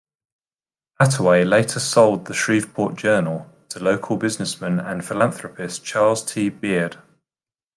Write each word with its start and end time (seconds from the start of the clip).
Attaway 0.99 1.47
later 1.47 1.79
sold 1.79 2.25
the 2.25 2.33
"Shreveport 2.33 2.95
Journal" 2.95 3.45
to 3.69 3.77
local 3.77 4.17
businessman 4.17 4.79
and 4.79 5.05
philanthropist 5.05 5.85
Charles 5.85 6.25
T. 6.25 6.49
Beaird. 6.49 6.97